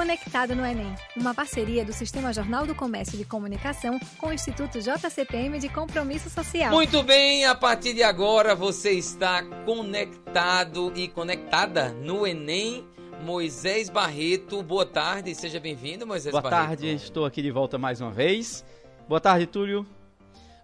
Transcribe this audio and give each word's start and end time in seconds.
Conectado 0.00 0.56
no 0.56 0.64
Enem, 0.64 0.96
uma 1.14 1.34
parceria 1.34 1.84
do 1.84 1.92
Sistema 1.92 2.32
Jornal 2.32 2.66
do 2.66 2.74
Comércio 2.74 3.18
de 3.18 3.24
Comunicação 3.26 4.00
com 4.16 4.28
o 4.28 4.32
Instituto 4.32 4.80
JCPM 4.80 5.58
de 5.58 5.68
Compromisso 5.68 6.30
Social. 6.30 6.72
Muito 6.72 7.02
bem, 7.02 7.44
a 7.44 7.54
partir 7.54 7.92
de 7.92 8.02
agora 8.02 8.54
você 8.54 8.92
está 8.92 9.44
conectado 9.66 10.90
e 10.96 11.06
conectada 11.06 11.90
no 11.90 12.26
Enem. 12.26 12.82
Moisés 13.22 13.90
Barreto, 13.90 14.62
boa 14.62 14.86
tarde, 14.86 15.34
seja 15.34 15.60
bem-vindo, 15.60 16.06
Moisés 16.06 16.32
boa 16.32 16.40
Barreto. 16.40 16.60
Boa 16.60 16.68
tarde, 16.68 16.94
estou 16.94 17.26
aqui 17.26 17.42
de 17.42 17.50
volta 17.50 17.76
mais 17.76 18.00
uma 18.00 18.10
vez. 18.10 18.64
Boa 19.06 19.20
tarde, 19.20 19.46
Túlio. 19.46 19.86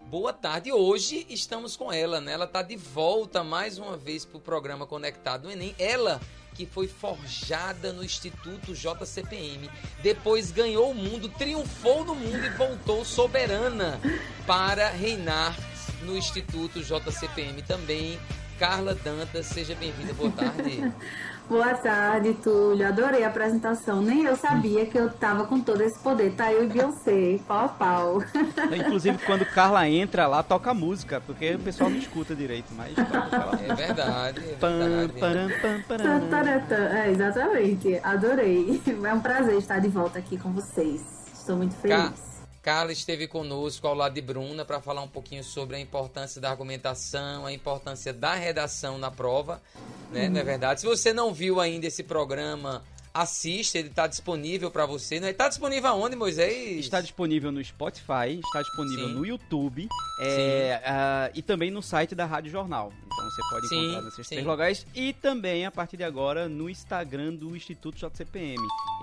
Boa 0.06 0.32
tarde. 0.32 0.72
Hoje 0.72 1.26
estamos 1.28 1.76
com 1.76 1.92
ela, 1.92 2.22
né? 2.22 2.32
Ela 2.32 2.46
está 2.46 2.62
de 2.62 2.76
volta 2.76 3.44
mais 3.44 3.76
uma 3.76 3.98
vez 3.98 4.24
para 4.24 4.38
o 4.38 4.40
programa 4.40 4.86
Conectado 4.86 5.44
no 5.44 5.52
Enem. 5.52 5.74
Ela 5.78 6.22
que 6.56 6.66
foi 6.66 6.88
forjada 6.88 7.92
no 7.92 8.02
Instituto 8.02 8.74
JCPM. 8.74 9.70
Depois 10.02 10.50
ganhou 10.50 10.90
o 10.90 10.94
mundo, 10.94 11.28
triunfou 11.28 12.04
no 12.04 12.14
mundo 12.14 12.44
e 12.44 12.50
voltou 12.50 13.04
soberana 13.04 14.00
para 14.46 14.88
reinar 14.88 15.54
no 16.02 16.16
Instituto 16.16 16.82
JCPM 16.82 17.62
também. 17.62 18.18
Carla 18.58 18.94
Dantas, 18.94 19.46
seja 19.46 19.74
bem-vinda. 19.74 20.14
Boa 20.14 20.30
tarde. 20.30 20.92
Boa 21.48 21.74
tarde, 21.74 22.34
Túlio. 22.42 22.88
Adorei 22.88 23.22
a 23.22 23.28
apresentação. 23.28 24.02
Nem 24.02 24.24
eu 24.24 24.34
sabia 24.34 24.84
que 24.84 24.98
eu 24.98 25.08
tava 25.10 25.46
com 25.46 25.60
todo 25.60 25.80
esse 25.80 25.96
poder. 25.96 26.32
Tá 26.32 26.52
eu 26.52 26.64
e 26.64 26.66
Beyoncé, 26.66 27.38
pau 27.46 27.66
a 27.66 27.68
pau. 27.68 28.22
Inclusive, 28.76 29.16
quando 29.24 29.46
Carla 29.46 29.88
entra 29.88 30.26
lá, 30.26 30.42
toca 30.42 30.74
música, 30.74 31.22
porque 31.24 31.54
o 31.54 31.58
pessoal 31.60 31.88
não 31.88 31.98
escuta 31.98 32.34
direito, 32.34 32.72
mas 32.74 32.94
toca 32.96 33.62
É 33.62 33.74
verdade. 33.74 34.40
É 34.40 34.56
verdade. 34.56 35.20
Pam, 35.20 35.40
pam, 35.60 35.82
pam, 35.86 36.96
é, 36.96 37.10
exatamente. 37.10 38.00
Adorei. 38.02 38.82
É 39.06 39.14
um 39.14 39.20
prazer 39.20 39.56
estar 39.56 39.78
de 39.78 39.88
volta 39.88 40.18
aqui 40.18 40.36
com 40.36 40.50
vocês. 40.50 41.04
Estou 41.32 41.56
muito 41.56 41.76
feliz. 41.76 41.96
Car 41.96 42.12
Carla 42.66 42.90
esteve 42.90 43.28
conosco 43.28 43.86
ao 43.86 43.94
lado 43.94 44.14
de 44.14 44.20
Bruna 44.20 44.64
para 44.64 44.80
falar 44.80 45.00
um 45.00 45.06
pouquinho 45.06 45.44
sobre 45.44 45.76
a 45.76 45.78
importância 45.78 46.40
da 46.40 46.50
argumentação, 46.50 47.46
a 47.46 47.52
importância 47.52 48.12
da 48.12 48.34
redação 48.34 48.98
na 48.98 49.08
prova, 49.08 49.62
né? 50.10 50.24
Uhum. 50.24 50.32
Não 50.32 50.40
é 50.40 50.42
verdade? 50.42 50.80
Se 50.80 50.86
você 50.86 51.12
não 51.12 51.32
viu 51.32 51.60
ainda 51.60 51.86
esse 51.86 52.02
programa, 52.02 52.82
assista, 53.14 53.78
ele 53.78 53.86
está 53.86 54.08
disponível 54.08 54.68
para 54.68 54.84
você. 54.84 55.20
Né? 55.20 55.30
Está 55.30 55.48
disponível 55.48 55.90
aonde, 55.90 56.16
Moisés? 56.16 56.80
Está 56.80 57.00
disponível 57.00 57.52
no 57.52 57.64
Spotify, 57.64 58.40
está 58.44 58.62
disponível 58.62 59.10
Sim. 59.10 59.14
no 59.14 59.24
YouTube 59.24 59.88
é, 60.20 60.82
uh, 60.82 61.38
e 61.38 61.42
também 61.42 61.70
no 61.70 61.80
site 61.80 62.16
da 62.16 62.26
Rádio 62.26 62.50
Jornal. 62.50 62.92
Então 63.06 63.24
você 63.30 63.42
pode 63.48 63.68
Sim. 63.68 63.76
encontrar 63.76 64.02
nesses 64.02 64.28
três 64.28 64.44
lugares 64.44 64.86
e 64.92 65.12
também 65.12 65.64
a 65.64 65.70
partir 65.70 65.96
de 65.96 66.02
agora 66.02 66.48
no 66.48 66.68
Instagram 66.68 67.32
do 67.32 67.54
Instituto 67.54 67.96
JCPM. 67.96 68.58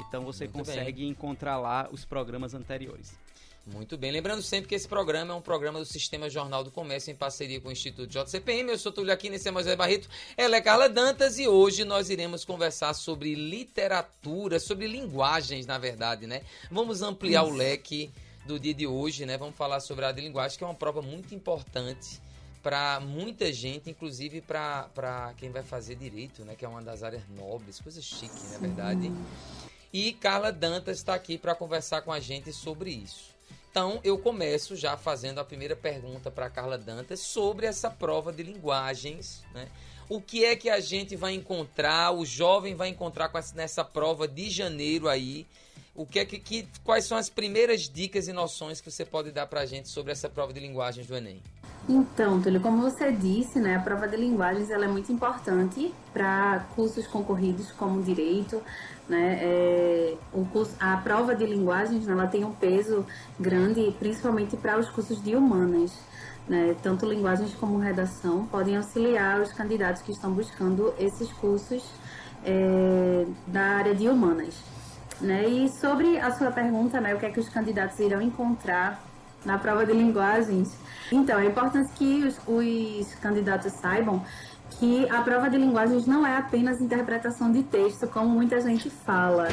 Então 0.05 0.25
você 0.25 0.43
Muito 0.43 0.57
consegue 0.57 0.99
bem. 1.01 1.09
encontrar 1.09 1.57
lá 1.57 1.87
os 1.91 2.03
programas 2.03 2.53
anteriores. 2.53 3.22
Muito 3.65 3.97
bem. 3.97 4.11
Lembrando 4.11 4.41
sempre 4.41 4.67
que 4.67 4.75
esse 4.75 4.87
programa 4.87 5.33
é 5.33 5.37
um 5.37 5.41
programa 5.41 5.79
do 5.79 5.85
Sistema 5.85 6.29
Jornal 6.29 6.65
do 6.65 6.71
Comércio 6.71 7.11
em 7.11 7.15
parceria 7.15 7.61
com 7.61 7.69
o 7.69 7.71
Instituto 7.71 8.07
JCPM. 8.07 8.69
Eu 8.69 8.77
sou 8.77 8.91
Túlio 8.91 9.13
aqui 9.13 9.29
nesse 9.29 9.47
é 9.47 9.51
Moisés 9.51 9.77
Barreto. 9.77 10.09
Ela 10.35 10.57
é 10.57 10.61
Carla 10.61 10.89
Dantas 10.89 11.39
e 11.39 11.47
hoje 11.47 11.85
nós 11.85 12.09
iremos 12.09 12.43
conversar 12.43 12.93
sobre 12.93 13.33
literatura, 13.35 14.59
sobre 14.59 14.85
linguagens, 14.85 15.65
na 15.65 15.77
verdade, 15.77 16.27
né? 16.27 16.41
Vamos 16.69 17.01
ampliar 17.01 17.45
Isso. 17.45 17.53
o 17.53 17.55
leque 17.55 18.11
do 18.45 18.59
dia 18.59 18.73
de 18.73 18.85
hoje, 18.85 19.25
né? 19.25 19.37
Vamos 19.37 19.55
falar 19.55 19.79
sobre 19.79 20.03
a 20.03 20.11
de 20.11 20.19
linguagem, 20.19 20.57
que 20.57 20.63
é 20.65 20.67
uma 20.67 20.75
prova 20.75 21.01
muito 21.01 21.33
importante 21.33 22.21
para 22.61 22.99
muita 22.99 23.51
gente, 23.53 23.89
inclusive 23.89 24.41
para 24.41 25.33
quem 25.37 25.51
vai 25.51 25.63
fazer 25.63 25.95
direito, 25.95 26.43
né? 26.43 26.53
Que 26.53 26.65
é 26.65 26.67
uma 26.67 26.81
das 26.81 27.01
áreas 27.01 27.23
nobres, 27.29 27.79
coisa 27.79 28.01
chique, 28.01 28.43
na 28.49 28.55
é 28.55 28.59
verdade. 28.59 29.09
E 29.93 30.11
Carla 30.11 30.51
Dantas 30.51 30.97
está 30.97 31.13
aqui 31.13 31.37
para 31.37 31.55
conversar 31.55 32.01
com 32.01 32.11
a 32.11 32.19
gente 32.19 32.51
sobre 32.51 32.89
isso. 32.89 33.32
Então, 33.69 33.99
eu 34.03 34.17
começo 34.17 34.75
já 34.75 34.95
fazendo 34.95 35.39
a 35.39 35.45
primeira 35.45 35.75
pergunta 35.75 36.29
para 36.29 36.49
Carla 36.49 36.77
Dantas 36.77 37.21
sobre 37.21 37.65
essa 37.65 37.89
prova 37.89 38.31
de 38.31 38.43
linguagens, 38.43 39.43
né? 39.53 39.67
O 40.09 40.21
que 40.21 40.45
é 40.45 40.55
que 40.55 40.69
a 40.69 40.79
gente 40.79 41.15
vai 41.15 41.33
encontrar, 41.33 42.11
o 42.11 42.25
jovem 42.25 42.75
vai 42.75 42.89
encontrar 42.89 43.31
nessa 43.55 43.83
prova 43.83 44.27
de 44.27 44.49
janeiro 44.49 45.07
aí? 45.07 45.47
O 45.95 46.05
que 46.05 46.19
é 46.19 46.25
que, 46.25 46.39
que 46.39 46.67
quais 46.83 47.05
são 47.05 47.17
as 47.17 47.29
primeiras 47.29 47.89
dicas 47.89 48.27
e 48.27 48.33
noções 48.33 48.81
que 48.81 48.91
você 48.91 49.05
pode 49.05 49.31
dar 49.31 49.47
para 49.47 49.61
a 49.61 49.65
gente 49.65 49.89
sobre 49.89 50.11
essa 50.11 50.29
prova 50.29 50.51
de 50.51 50.59
linguagens 50.59 51.07
do 51.07 51.15
Enem? 51.15 51.41
Então, 51.87 52.41
Túlio, 52.41 52.61
como 52.61 52.81
você 52.81 53.11
disse, 53.11 53.59
né, 53.59 53.75
a 53.75 53.79
prova 53.79 54.07
de 54.07 54.15
linguagens 54.15 54.69
ela 54.69 54.85
é 54.85 54.87
muito 54.87 55.11
importante 55.11 55.93
para 56.13 56.65
cursos 56.75 57.05
concorridos 57.05 57.71
como 57.73 58.01
direito, 58.01 58.61
né? 59.07 59.39
É, 59.41 60.15
o 60.31 60.45
curso, 60.45 60.73
a 60.79 60.95
prova 60.95 61.35
de 61.35 61.45
linguagens 61.45 62.07
ela 62.07 62.25
tem 62.25 62.45
um 62.45 62.53
peso 62.53 63.05
grande, 63.37 63.93
principalmente 63.99 64.55
para 64.55 64.79
os 64.79 64.89
cursos 64.89 65.21
de 65.21 65.35
humanas. 65.35 65.91
Né? 66.47 66.75
Tanto 66.81 67.05
linguagens 67.05 67.53
como 67.53 67.77
redação 67.77 68.45
podem 68.45 68.77
auxiliar 68.77 69.41
os 69.41 69.51
candidatos 69.51 70.01
que 70.01 70.11
estão 70.11 70.31
buscando 70.31 70.93
esses 70.97 71.31
cursos 71.33 71.83
é, 72.45 73.25
da 73.47 73.61
área 73.61 73.95
de 73.95 74.07
humanas. 74.07 74.55
Né? 75.19 75.47
E 75.47 75.69
sobre 75.69 76.17
a 76.17 76.31
sua 76.31 76.51
pergunta, 76.51 76.99
né, 76.99 77.13
o 77.13 77.19
que 77.19 77.25
é 77.25 77.29
que 77.29 77.39
os 77.39 77.49
candidatos 77.49 77.99
irão 77.99 78.21
encontrar 78.21 79.01
na 79.45 79.57
prova 79.57 79.85
de 79.85 79.93
linguagens, 79.93 80.75
então 81.11 81.39
é 81.39 81.45
importante 81.45 81.91
que 81.95 82.23
os, 82.23 82.39
os 82.47 83.15
candidatos 83.15 83.71
saibam 83.73 84.23
que 84.79 85.07
a 85.09 85.21
prova 85.21 85.49
de 85.49 85.57
linguagens 85.57 86.05
não 86.05 86.25
é 86.25 86.37
apenas 86.37 86.81
interpretação 86.81 87.51
de 87.51 87.63
texto, 87.63 88.07
como 88.07 88.29
muita 88.29 88.59
gente 88.61 88.89
fala. 88.89 89.47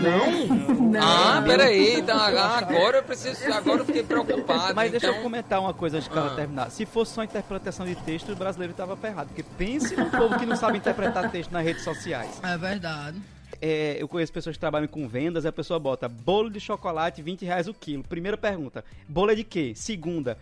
Não? 0.00 0.74
não. 0.90 1.00
Ah, 1.00 1.42
peraí. 1.42 2.00
Então 2.00 2.18
agora 2.18 2.98
eu 2.98 3.02
preciso. 3.02 3.52
Agora 3.52 3.80
eu 3.80 3.84
fiquei 3.84 4.02
preocupado. 4.02 4.74
Mas 4.74 4.88
então... 4.88 5.00
deixa 5.00 5.06
eu 5.06 5.22
comentar 5.22 5.60
uma 5.60 5.72
coisa 5.72 5.96
antes 5.96 6.08
de 6.08 6.16
ela 6.16 6.32
ah. 6.32 6.36
terminar. 6.36 6.70
Se 6.70 6.84
fosse 6.84 7.14
só 7.14 7.24
interpretação 7.24 7.86
de 7.86 7.94
texto, 7.94 8.32
o 8.32 8.36
brasileiro 8.36 8.72
estava 8.72 8.96
ferrado. 8.96 9.28
Porque 9.28 9.42
pense 9.56 9.96
no 9.96 10.10
povo 10.10 10.38
que 10.38 10.46
não 10.46 10.56
sabe 10.56 10.78
interpretar 10.78 11.30
texto 11.30 11.50
nas 11.50 11.64
redes 11.64 11.82
sociais. 11.82 12.40
É 12.42 12.56
verdade. 12.58 13.20
É, 13.60 13.96
eu 14.00 14.08
conheço 14.08 14.32
pessoas 14.32 14.56
que 14.56 14.60
trabalham 14.60 14.88
com 14.88 15.08
vendas 15.08 15.44
e 15.44 15.48
a 15.48 15.52
pessoa 15.52 15.78
bota 15.78 16.08
bolo 16.08 16.50
de 16.50 16.60
chocolate, 16.60 17.22
20 17.22 17.44
reais 17.44 17.68
o 17.68 17.74
quilo. 17.74 18.02
Primeira 18.04 18.36
pergunta, 18.36 18.84
bolo 19.08 19.30
é 19.30 19.34
de 19.34 19.44
quê? 19.44 19.72
Segunda, 19.74 20.36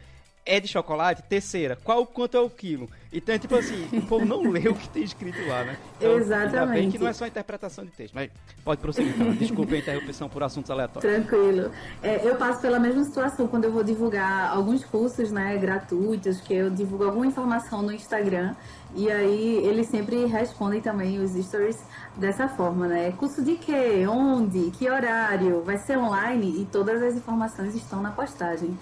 é 0.47 0.60
de 0.60 0.69
chocolate? 0.69 1.22
Terceira, 1.22 1.78
qual 1.82 2.06
quanto 2.06 2.36
é 2.36 2.41
o 2.41 2.50
quilo? 2.50 2.88
Então, 3.12 3.38
tipo 3.38 3.54
assim, 3.54 3.88
o 3.92 4.02
povo 4.02 4.26
não 4.26 4.42
lê 4.50 4.69
o 4.69 4.75
que 4.75 4.88
tem 4.88 5.02
escrito 5.02 5.38
lá, 5.47 5.64
né? 5.64 5.78
Então, 5.97 6.19
Exatamente. 6.19 6.58
Ainda 6.58 6.66
bem 6.66 6.91
que 6.91 6.98
não 6.98 7.08
é 7.08 7.12
só 7.12 7.26
interpretação 7.26 7.84
de 7.84 7.91
texto. 7.92 8.12
Mas 8.14 8.30
pode 8.64 8.80
prosseguir, 8.80 9.14
então. 9.14 9.32
Desculpe 9.34 9.75
a 9.75 9.78
interrupção 9.78 10.28
por 10.28 10.42
assuntos 10.42 10.70
aleatórios. 10.70 11.10
Tranquilo. 11.10 11.70
É, 12.02 12.28
eu 12.28 12.36
passo 12.36 12.60
pela 12.60 12.78
mesma 12.78 13.04
situação 13.04 13.46
quando 13.46 13.64
eu 13.64 13.72
vou 13.72 13.82
divulgar 13.82 14.50
alguns 14.50 14.84
cursos, 14.84 15.31
né, 15.31 15.56
gratuitos, 15.56 16.41
que 16.41 16.52
eu 16.52 16.70
divulgo 16.70 17.04
alguma 17.04 17.26
informação 17.26 17.81
no 17.81 17.92
Instagram. 17.92 18.54
E 18.97 19.10
aí 19.10 19.56
eles 19.65 19.88
sempre 19.88 20.25
respondem 20.27 20.81
também 20.81 21.19
os 21.19 21.32
stories 21.32 21.82
dessa 22.16 22.47
forma, 22.49 22.87
né? 22.87 23.12
Curso 23.12 23.43
de 23.43 23.56
quê? 23.56 24.06
Onde? 24.09 24.71
Que 24.71 24.88
horário? 24.88 25.62
Vai 25.62 25.78
ser 25.78 25.99
online? 25.99 26.62
E 26.62 26.65
todas 26.66 27.03
as 27.03 27.15
informações 27.15 27.75
estão 27.75 28.00
na 28.00 28.12
postagem. 28.12 28.78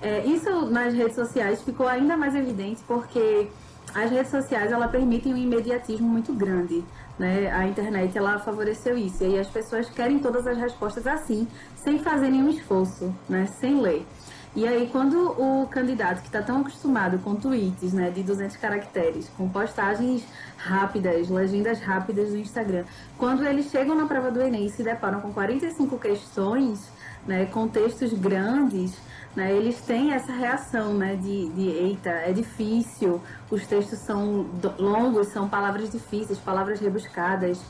É, 0.00 0.24
isso 0.24 0.66
nas 0.66 0.94
redes 0.94 1.16
sociais 1.16 1.62
ficou 1.62 1.88
ainda 1.88 2.16
mais 2.16 2.34
evidente 2.34 2.82
porque 2.86 3.48
as 3.92 4.10
redes 4.10 4.30
sociais 4.30 4.70
ela 4.70 4.86
permitem 4.86 5.34
um 5.34 5.36
imediatismo 5.36 6.08
muito 6.08 6.32
grande. 6.32 6.84
Né? 7.18 7.50
A 7.50 7.66
internet 7.66 8.16
ela 8.16 8.38
favoreceu 8.38 8.96
isso. 8.96 9.24
E 9.24 9.38
as 9.38 9.48
pessoas 9.48 9.88
querem 9.88 10.18
todas 10.18 10.46
as 10.46 10.58
respostas 10.58 11.06
assim, 11.06 11.48
sem 11.74 11.98
fazer 11.98 12.30
nenhum 12.30 12.50
esforço, 12.50 13.12
né? 13.28 13.46
sem 13.46 13.80
ler. 13.80 14.06
E 14.56 14.66
aí, 14.66 14.88
quando 14.90 15.32
o 15.38 15.66
candidato 15.66 16.22
que 16.22 16.28
está 16.28 16.40
tão 16.40 16.62
acostumado 16.62 17.18
com 17.18 17.36
tweets 17.36 17.92
né, 17.92 18.08
de 18.08 18.22
200 18.22 18.56
caracteres, 18.56 19.30
com 19.36 19.46
postagens 19.50 20.24
rápidas, 20.56 21.28
legendas 21.28 21.78
rápidas 21.78 22.30
do 22.30 22.38
Instagram, 22.38 22.84
quando 23.18 23.44
eles 23.44 23.70
chegam 23.70 23.94
na 23.94 24.06
prova 24.06 24.30
do 24.30 24.40
Enem 24.40 24.64
e 24.64 24.70
se 24.70 24.82
deparam 24.82 25.20
com 25.20 25.30
45 25.30 25.98
questões, 25.98 26.90
né, 27.26 27.44
com 27.44 27.68
textos 27.68 28.14
grandes, 28.14 28.96
né, 29.36 29.52
eles 29.52 29.78
têm 29.82 30.14
essa 30.14 30.32
reação 30.32 30.94
né, 30.94 31.16
de, 31.16 31.50
de, 31.50 31.68
eita, 31.68 32.08
é 32.08 32.32
difícil, 32.32 33.20
os 33.50 33.66
textos 33.66 33.98
são 33.98 34.46
longos, 34.78 35.26
são 35.28 35.46
palavras 35.46 35.90
difíceis, 35.90 36.38
palavras 36.38 36.80
rebuscadas, 36.80 37.60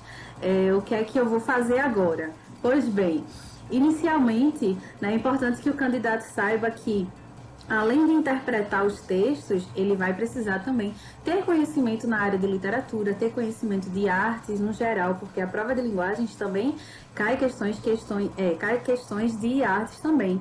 é, 0.40 0.72
o 0.72 0.80
que 0.80 0.94
é 0.94 1.02
que 1.02 1.18
eu 1.18 1.26
vou 1.26 1.40
fazer 1.40 1.80
agora? 1.80 2.30
Pois 2.62 2.86
bem, 2.86 3.24
inicialmente 3.70 4.76
né, 5.00 5.12
é 5.12 5.16
importante 5.16 5.60
que 5.60 5.70
o 5.70 5.74
candidato 5.74 6.22
saiba 6.22 6.70
que 6.70 7.08
além 7.68 8.06
de 8.06 8.12
interpretar 8.12 8.84
os 8.84 9.00
textos, 9.00 9.66
ele 9.74 9.96
vai 9.96 10.14
precisar 10.14 10.60
também 10.60 10.94
ter 11.24 11.44
conhecimento 11.44 12.06
na 12.06 12.20
área 12.20 12.38
de 12.38 12.46
literatura, 12.46 13.14
ter 13.14 13.32
conhecimento 13.32 13.90
de 13.90 14.08
artes 14.08 14.60
no 14.60 14.72
geral, 14.72 15.16
porque 15.16 15.40
a 15.40 15.46
prova 15.46 15.74
de 15.74 15.82
linguagens 15.82 16.34
também 16.36 16.76
cai 17.14 17.36
questões, 17.36 17.78
questões, 17.78 18.30
é, 18.36 18.50
cai 18.54 18.80
questões 18.80 19.38
de 19.40 19.62
artes 19.62 19.98
também. 20.00 20.40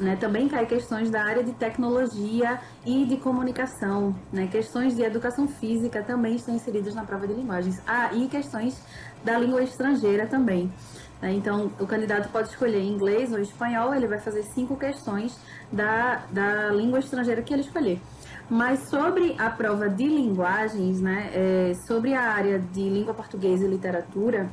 né, 0.00 0.14
também 0.14 0.48
cai 0.48 0.64
questões 0.64 1.10
da 1.10 1.24
área 1.24 1.42
de 1.42 1.52
tecnologia 1.54 2.60
e 2.86 3.04
de 3.04 3.16
comunicação, 3.16 4.14
né, 4.32 4.46
questões 4.46 4.94
de 4.94 5.02
educação 5.02 5.48
física 5.48 6.04
também 6.04 6.36
estão 6.36 6.54
inseridas 6.54 6.94
na 6.94 7.02
prova 7.02 7.26
de 7.26 7.34
linguagens. 7.34 7.82
Ah, 7.84 8.14
e 8.14 8.28
questões 8.28 8.80
da 9.24 9.36
língua 9.36 9.60
estrangeira 9.60 10.24
também. 10.28 10.72
Né, 11.20 11.32
então, 11.32 11.70
o 11.80 11.86
candidato 11.86 12.28
pode 12.28 12.48
escolher 12.48 12.82
inglês 12.82 13.32
ou 13.32 13.38
espanhol, 13.40 13.94
ele 13.94 14.06
vai 14.06 14.18
fazer 14.18 14.42
cinco 14.44 14.76
questões 14.76 15.36
da, 15.70 16.22
da 16.30 16.68
língua 16.70 17.00
estrangeira 17.00 17.42
que 17.42 17.52
ele 17.52 17.62
escolher. 17.62 18.00
Mas 18.48 18.88
sobre 18.88 19.34
a 19.38 19.50
prova 19.50 19.88
de 19.88 20.06
linguagens, 20.06 21.00
né, 21.00 21.30
é, 21.34 21.74
sobre 21.86 22.14
a 22.14 22.22
área 22.22 22.58
de 22.58 22.88
língua 22.88 23.12
portuguesa 23.12 23.66
e 23.66 23.68
literatura, 23.68 24.48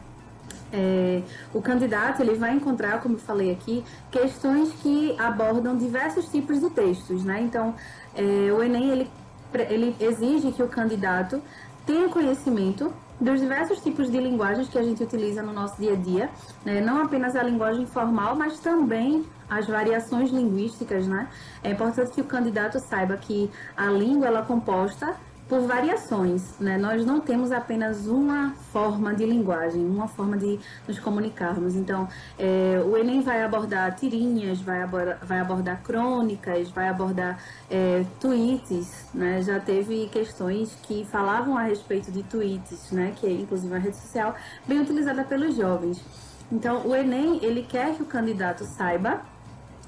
é, 0.74 1.22
o 1.54 1.62
candidato 1.62 2.22
ele 2.22 2.36
vai 2.36 2.54
encontrar, 2.54 3.00
como 3.02 3.16
eu 3.16 3.20
falei 3.20 3.52
aqui, 3.52 3.84
questões 4.12 4.74
que 4.82 5.16
abordam 5.18 5.78
diversos 5.78 6.28
tipos 6.28 6.60
de 6.60 6.70
textos, 6.70 7.24
né? 7.24 7.40
Então, 7.42 7.76
é, 8.14 8.52
o 8.52 8.62
Enem 8.62 8.90
ele, 8.90 9.12
ele 9.70 9.96
exige 10.00 10.52
que 10.52 10.62
o 10.62 10.68
candidato 10.68 11.42
tenha 11.86 12.10
conhecimento 12.10 12.92
dos 13.20 13.40
diversos 13.40 13.82
tipos 13.82 14.12
de 14.12 14.20
linguagens 14.20 14.68
que 14.68 14.78
a 14.78 14.84
gente 14.84 15.02
utiliza 15.02 15.42
no 15.42 15.54
nosso 15.54 15.80
dia 15.80 15.94
a 15.94 15.96
dia, 15.96 16.30
né? 16.66 16.82
não 16.82 17.02
apenas 17.02 17.36
a 17.36 17.44
linguagem 17.44 17.86
formal, 17.86 18.36
mas 18.36 18.60
também 18.60 19.26
as 19.50 19.68
variações 19.68 20.32
linguísticas, 20.32 21.08
né? 21.08 21.30
É 21.64 21.72
importante 21.72 22.12
que 22.12 22.22
o 22.22 22.26
candidato 22.26 22.80
saiba 22.80 23.16
que 23.16 23.50
a 23.78 23.86
língua 23.86 24.28
ela 24.28 24.40
é 24.40 24.44
composta 24.44 25.16
por 25.48 25.62
variações, 25.62 26.58
né? 26.60 26.78
Nós 26.78 27.06
não 27.06 27.22
temos 27.22 27.52
apenas 27.52 28.08
uma 28.08 28.56
forma 28.72 29.14
de 29.14 29.26
linguagem, 29.26 29.86
uma 29.86 30.08
forma 30.08 30.38
de 30.38 30.60
nos 30.88 30.98
comunicarmos. 31.00 31.76
Então, 31.76 32.08
é, 32.38 32.82
o 32.84 32.98
Enem 32.98 33.22
vai 33.22 33.44
abordar 33.44 33.96
tirinhas, 33.96 34.60
vai 34.60 34.82
abordar, 34.82 35.20
vai 35.24 35.40
abordar 35.40 35.82
crônicas, 35.84 36.70
vai 36.70 36.90
abordar 36.90 37.40
é, 37.70 38.04
tweets, 38.20 39.08
né? 39.14 39.42
Já 39.44 39.60
teve 39.60 40.08
questões 40.08 40.76
que 40.82 41.06
falavam 41.06 41.58
a 41.58 41.64
respeito 41.64 42.12
de 42.12 42.24
tweets, 42.24 42.92
né? 42.92 43.14
Que 43.16 43.28
é 43.28 43.32
inclusive 43.32 43.72
uma 43.72 43.80
rede 43.80 43.98
social 43.98 44.36
bem 44.68 44.80
utilizada 44.80 45.24
pelos 45.24 45.56
jovens. 45.56 46.04
Então, 46.52 46.88
o 46.88 46.96
Enem 46.96 47.40
ele 47.44 47.64
quer 47.64 47.96
que 47.96 48.02
o 48.02 48.06
candidato 48.06 48.64
saiba 48.64 49.22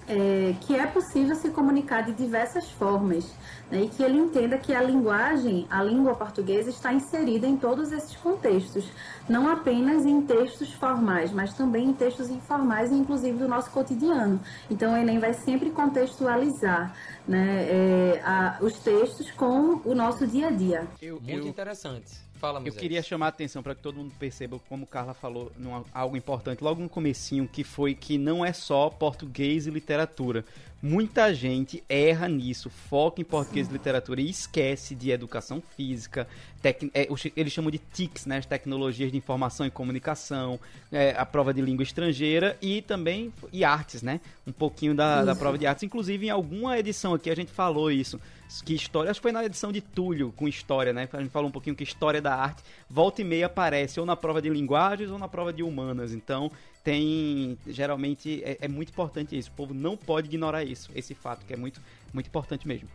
é, 0.07 0.55
que 0.61 0.75
é 0.75 0.87
possível 0.87 1.35
se 1.35 1.49
comunicar 1.49 2.01
de 2.01 2.13
diversas 2.13 2.69
formas 2.71 3.25
né, 3.69 3.81
e 3.81 3.89
que 3.89 4.01
ele 4.01 4.17
entenda 4.17 4.57
que 4.57 4.73
a 4.73 4.81
linguagem, 4.81 5.67
a 5.69 5.83
língua 5.83 6.15
portuguesa, 6.15 6.69
está 6.69 6.93
inserida 6.93 7.45
em 7.45 7.57
todos 7.57 7.91
esses 7.91 8.15
contextos, 8.15 8.89
não 9.27 9.49
apenas 9.49 10.05
em 10.05 10.21
textos 10.21 10.71
formais, 10.73 11.31
mas 11.31 11.53
também 11.53 11.89
em 11.89 11.93
textos 11.93 12.29
informais, 12.29 12.91
inclusive 12.91 13.37
do 13.37 13.47
nosso 13.47 13.69
cotidiano. 13.71 14.39
Então, 14.69 14.93
o 14.93 14.97
Enem 14.97 15.19
vai 15.19 15.33
sempre 15.33 15.69
contextualizar 15.71 16.95
né, 17.27 17.67
é, 17.69 18.21
a, 18.23 18.57
os 18.61 18.79
textos 18.79 19.29
com 19.31 19.81
o 19.83 19.93
nosso 19.93 20.25
dia 20.25 20.47
a 20.47 20.51
dia. 20.51 20.87
Eu, 21.01 21.19
Muito 21.19 21.29
eu... 21.29 21.47
interessante. 21.47 22.26
Fala, 22.39 22.61
Eu 22.63 22.71
queria 22.71 23.01
chamar 23.01 23.27
a 23.27 23.29
atenção 23.29 23.63
para 23.63 23.73
que 23.73 23.81
todo 23.81 23.95
mundo 23.95 24.13
perceba, 24.19 24.59
como 24.69 24.85
Carla 24.85 25.13
falou, 25.13 25.51
numa, 25.57 25.83
algo 25.93 26.15
importante 26.15 26.63
logo 26.63 26.81
no 26.81 26.87
comecinho, 26.87 27.47
que 27.47 27.63
foi 27.63 27.95
que 27.95 28.17
não 28.17 28.45
é 28.45 28.53
só 28.53 28.89
português 28.89 29.65
e 29.65 29.71
literatura. 29.71 30.45
Muita 30.79 31.33
gente 31.33 31.83
erra 31.89 32.27
nisso, 32.27 32.69
foca 32.69 33.19
em 33.19 33.23
português 33.23 33.67
e 33.67 33.73
literatura 33.73 34.21
e 34.21 34.29
esquece 34.29 34.93
de 34.93 35.09
educação 35.09 35.59
física, 35.75 36.27
tec, 36.61 36.91
é, 36.93 37.07
eles 37.35 37.51
chamam 37.51 37.71
de 37.71 37.79
TICs, 37.79 38.27
né, 38.27 38.37
as 38.37 38.45
tecnologias 38.45 39.11
de 39.11 39.17
informação 39.17 39.65
e 39.65 39.71
comunicação, 39.71 40.59
é, 40.91 41.15
a 41.17 41.25
prova 41.25 41.51
de 41.51 41.61
língua 41.61 41.81
estrangeira 41.81 42.55
e 42.61 42.83
também 42.83 43.33
e 43.51 43.63
artes, 43.63 44.03
né? 44.03 44.21
Um 44.45 44.51
pouquinho 44.51 44.93
da, 44.93 45.25
da 45.25 45.35
prova 45.35 45.57
de 45.57 45.65
artes. 45.65 45.83
Inclusive, 45.83 46.27
em 46.27 46.29
alguma 46.29 46.77
edição 46.77 47.15
aqui 47.15 47.31
a 47.31 47.35
gente 47.35 47.51
falou 47.51 47.89
isso 47.91 48.19
que 48.63 48.73
história, 48.73 49.11
acho 49.11 49.19
que 49.19 49.23
foi 49.23 49.31
na 49.31 49.43
edição 49.45 49.71
de 49.71 49.81
Túlio 49.81 50.33
com 50.35 50.47
história, 50.47 50.93
né? 50.93 51.07
A 51.11 51.21
gente 51.21 51.31
falou 51.31 51.49
um 51.49 51.51
pouquinho 51.51 51.75
que 51.75 51.83
história 51.83 52.21
da 52.21 52.35
arte, 52.35 52.63
volta 52.89 53.21
e 53.21 53.23
meia 53.23 53.47
aparece 53.47 53.99
ou 53.99 54.05
na 54.05 54.15
prova 54.15 54.41
de 54.41 54.49
linguagens 54.49 55.09
ou 55.09 55.19
na 55.19 55.27
prova 55.27 55.51
de 55.51 55.63
humanas. 55.63 56.13
Então, 56.13 56.51
tem 56.83 57.57
geralmente 57.67 58.41
é, 58.43 58.57
é 58.61 58.67
muito 58.67 58.89
importante 58.89 59.37
isso. 59.37 59.49
O 59.49 59.53
povo 59.53 59.73
não 59.73 59.97
pode 59.97 60.27
ignorar 60.27 60.63
isso, 60.63 60.89
esse 60.95 61.13
fato 61.13 61.45
que 61.45 61.53
é 61.53 61.57
muito 61.57 61.81
muito 62.13 62.27
importante 62.27 62.67
mesmo. 62.67 62.87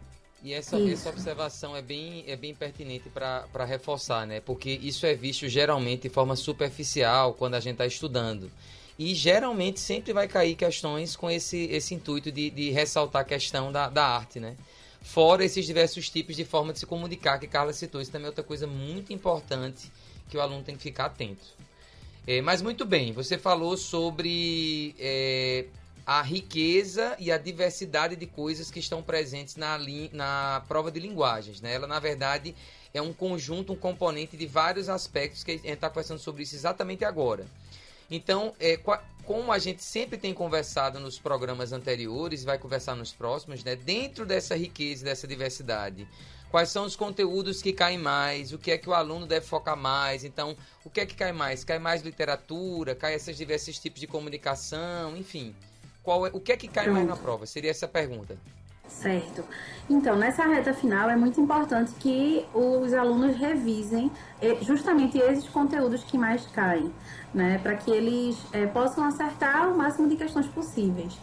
E 0.43 0.53
essa, 0.53 0.77
essa 0.91 1.09
observação 1.09 1.77
é 1.77 1.83
bem, 1.83 2.25
é 2.27 2.35
bem 2.35 2.53
pertinente 2.53 3.09
para 3.09 3.65
reforçar, 3.65 4.27
né? 4.27 4.41
Porque 4.41 4.71
isso 4.71 5.07
é 5.07 5.15
visto 5.15 5.49
geralmente 5.49 6.03
de 6.03 6.09
forma 6.09 6.35
superficial 6.35 7.35
quando 7.35 7.55
a 7.55 7.61
gente 7.61 7.75
está 7.75 7.87
estudando. 7.87 8.51
E 8.99 9.15
geralmente 9.15 9.79
sempre 9.79 10.13
vai 10.13 10.27
cair 10.27 10.57
questões 10.57 11.15
com 11.15 11.31
esse, 11.31 11.65
esse 11.67 11.95
intuito 11.95 12.33
de, 12.33 12.51
de 12.51 12.71
ressaltar 12.71 13.23
a 13.23 13.25
questão 13.25 13.71
da, 13.71 13.89
da 13.89 14.05
arte, 14.05 14.41
né? 14.41 14.57
Fora 15.03 15.45
esses 15.45 15.67
diversos 15.67 16.09
tipos 16.09 16.37
de 16.37 16.45
forma 16.45 16.73
de 16.73 16.79
se 16.79 16.87
comunicar 16.87 17.39
que 17.39 17.47
Carla 17.47 17.73
citou. 17.73 18.01
Isso 18.01 18.11
também 18.11 18.27
é 18.27 18.29
outra 18.29 18.45
coisa 18.45 18.67
muito 18.67 19.13
importante 19.13 19.91
que 20.29 20.37
o 20.37 20.41
aluno 20.41 20.63
tem 20.63 20.77
que 20.77 20.83
ficar 20.83 21.07
atento. 21.07 21.45
É, 22.27 22.41
mas 22.41 22.63
muito 22.63 22.85
bem, 22.85 23.13
você 23.13 23.37
falou 23.37 23.77
sobre 23.77 24.95
é, 24.99 25.67
a 26.07 26.23
riqueza 26.23 27.17
e 27.19 27.33
a 27.33 27.39
diversidade 27.39 28.15
de 28.15 28.27
coisas 28.27 28.71
que 28.71 28.79
estão 28.79 29.03
presentes 29.03 29.57
na, 29.57 29.79
na 30.13 30.63
prova 30.69 30.91
de 30.91 31.01
linguagens. 31.01 31.61
Né? 31.61 31.75
Ela, 31.75 31.87
na 31.87 31.99
verdade, 31.99 32.55
é 32.95 33.03
um 33.03 33.13
conjunto, 33.13 33.73
um 33.73 33.77
componente 33.77 34.37
de 34.37 34.47
vários 34.47 34.89
aspectos 34.89 35.43
que 35.43 35.51
a 35.51 35.55
gente 35.55 35.69
está 35.69 35.89
conversando 35.89 36.21
sobre 36.21 36.45
isso 36.45 36.55
exatamente 36.55 37.05
agora. 37.05 37.45
Então, 38.15 38.53
é, 38.61 38.79
como 39.25 39.51
a 39.51 39.59
gente 39.59 39.83
sempre 39.83 40.19
tem 40.19 40.35
conversado 40.35 41.01
nos 41.01 41.19
programas 41.19 41.73
anteriores, 41.73 42.45
vai 42.45 42.59
conversar 42.59 42.95
nos 42.95 43.11
próximos, 43.11 43.65
né? 43.65 43.75
Dentro 43.75 44.27
dessa 44.27 44.55
riqueza, 44.55 45.03
dessa 45.03 45.27
diversidade, 45.27 46.07
quais 46.51 46.69
são 46.69 46.85
os 46.85 46.95
conteúdos 46.95 47.63
que 47.63 47.73
caem 47.73 47.97
mais, 47.97 48.53
o 48.53 48.59
que 48.59 48.71
é 48.71 48.77
que 48.77 48.87
o 48.87 48.93
aluno 48.93 49.27
deve 49.27 49.47
focar 49.47 49.79
mais. 49.79 50.25
Então, 50.25 50.55
o 50.85 50.91
que 50.91 51.01
é 51.01 51.07
que 51.07 51.15
cai 51.15 51.33
mais? 51.33 51.65
Cai 51.65 51.79
mais 51.79 52.03
literatura, 52.03 52.95
cai 52.95 53.15
esses 53.15 53.35
diversos 53.35 53.79
tipos 53.79 53.99
de 53.99 54.07
comunicação, 54.07 55.17
enfim. 55.17 55.55
Qual 56.03 56.27
é, 56.27 56.31
o 56.35 56.41
que 56.41 56.53
é 56.53 56.57
que 56.57 56.69
cai 56.69 56.89
mais 56.89 57.07
na 57.07 57.17
prova? 57.17 57.47
Seria 57.47 57.71
essa 57.71 57.87
a 57.87 57.89
pergunta. 57.89 58.37
Certo. 59.01 59.45
Então, 59.91 60.17
nessa 60.17 60.45
reta 60.45 60.73
final 60.73 61.11
é 61.11 61.17
muito 61.17 61.41
importante 61.41 61.93
que 61.99 62.47
os 62.55 62.93
alunos 62.93 63.37
revisem 63.37 64.11
eh, 64.41 64.57
justamente 64.63 65.19
esses 65.19 65.49
conteúdos 65.49 66.05
que 66.05 66.17
mais 66.17 66.47
caem, 66.47 66.93
né, 67.35 67.59
para 67.59 67.75
que 67.77 67.91
eles 67.91 68.37
é, 68.53 68.67
possam 68.67 69.05
acertar 69.05 69.69
o 69.73 69.77
máximo 69.77 70.09
de 70.09 70.17
questões 70.17 70.47
possíveis. 70.47 71.19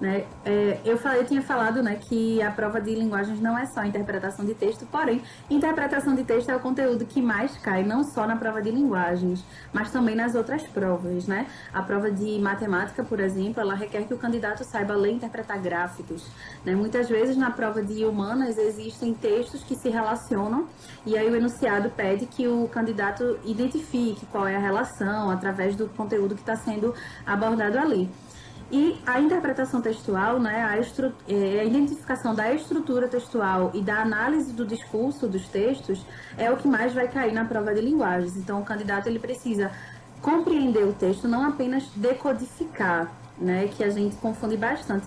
Né? 0.00 0.24
É, 0.46 0.80
eu, 0.82 0.96
falei, 0.96 1.20
eu 1.20 1.26
tinha 1.26 1.42
falado 1.42 1.82
né, 1.82 1.96
que 2.00 2.40
a 2.40 2.50
prova 2.50 2.80
de 2.80 2.94
linguagens 2.94 3.38
não 3.38 3.58
é 3.58 3.66
só 3.66 3.84
interpretação 3.84 4.46
de 4.46 4.54
texto, 4.54 4.86
porém, 4.86 5.22
interpretação 5.50 6.14
de 6.14 6.24
texto 6.24 6.48
é 6.48 6.56
o 6.56 6.60
conteúdo 6.60 7.04
que 7.04 7.20
mais 7.20 7.58
cai, 7.58 7.84
não 7.84 8.02
só 8.02 8.26
na 8.26 8.36
prova 8.36 8.62
de 8.62 8.70
linguagens, 8.70 9.44
mas 9.72 9.90
também 9.90 10.14
nas 10.14 10.34
outras 10.34 10.62
provas. 10.62 11.26
Né? 11.26 11.46
A 11.72 11.82
prova 11.82 12.10
de 12.10 12.38
matemática, 12.38 13.04
por 13.04 13.20
exemplo, 13.20 13.60
ela 13.60 13.74
requer 13.74 14.04
que 14.04 14.14
o 14.14 14.18
candidato 14.18 14.64
saiba 14.64 14.94
ler 14.94 15.10
e 15.10 15.14
interpretar 15.16 15.60
gráficos. 15.60 16.26
Né? 16.64 16.74
Muitas 16.74 17.08
vezes, 17.08 17.36
na 17.36 17.50
prova 17.50 17.82
de 17.82 18.04
humanas, 18.06 18.56
existem 18.56 19.12
textos 19.12 19.62
que 19.62 19.74
se 19.74 19.90
relacionam 19.90 20.66
e 21.04 21.16
aí 21.16 21.30
o 21.30 21.36
enunciado 21.36 21.90
pede 21.90 22.24
que 22.24 22.48
o 22.48 22.66
candidato 22.68 23.38
identifique 23.44 24.24
qual 24.26 24.46
é 24.46 24.56
a 24.56 24.60
relação 24.60 25.30
através 25.30 25.76
do 25.76 25.88
conteúdo 25.88 26.34
que 26.34 26.40
está 26.40 26.56
sendo 26.56 26.94
abordado 27.26 27.78
ali. 27.78 28.08
E 28.70 29.00
a 29.04 29.20
interpretação 29.20 29.80
textual, 29.80 30.38
né, 30.38 30.62
a, 30.62 30.76
é, 31.32 31.60
a 31.60 31.64
identificação 31.64 32.34
da 32.34 32.52
estrutura 32.54 33.08
textual 33.08 33.72
e 33.74 33.80
da 33.80 34.00
análise 34.00 34.52
do 34.52 34.64
discurso 34.64 35.26
dos 35.26 35.48
textos 35.48 36.06
é 36.38 36.50
o 36.50 36.56
que 36.56 36.68
mais 36.68 36.92
vai 36.92 37.08
cair 37.08 37.32
na 37.32 37.44
prova 37.44 37.74
de 37.74 37.80
linguagens. 37.80 38.36
Então, 38.36 38.60
o 38.60 38.64
candidato 38.64 39.08
ele 39.08 39.18
precisa 39.18 39.72
compreender 40.22 40.84
o 40.84 40.92
texto, 40.92 41.26
não 41.26 41.44
apenas 41.44 41.84
decodificar, 41.96 43.10
né, 43.36 43.68
que 43.68 43.82
a 43.82 43.90
gente 43.90 44.16
confunde 44.16 44.56
bastante, 44.56 45.06